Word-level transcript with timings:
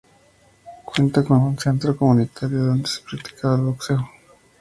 Cuenta 0.83 1.23
con 1.23 1.41
un 1.43 1.59
centro 1.59 1.95
comunitario 1.95 2.57
donde 2.63 2.87
se 2.87 3.01
practica 3.03 3.53
boxeo. 3.57 4.09